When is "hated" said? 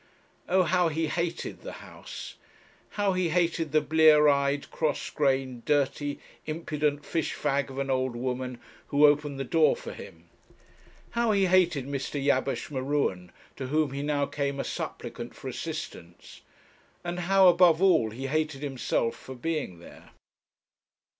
1.05-1.61, 3.29-3.71, 11.45-11.85, 18.25-18.63